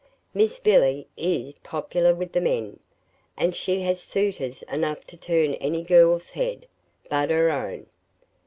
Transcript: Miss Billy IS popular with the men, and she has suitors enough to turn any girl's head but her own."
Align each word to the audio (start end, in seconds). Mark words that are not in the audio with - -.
Miss 0.33 0.57
Billy 0.57 1.07
IS 1.15 1.53
popular 1.61 2.15
with 2.15 2.31
the 2.31 2.41
men, 2.41 2.79
and 3.37 3.55
she 3.55 3.81
has 3.81 3.99
suitors 4.01 4.63
enough 4.63 5.05
to 5.05 5.15
turn 5.15 5.53
any 5.53 5.83
girl's 5.83 6.31
head 6.31 6.65
but 7.07 7.29
her 7.29 7.51
own." 7.51 7.85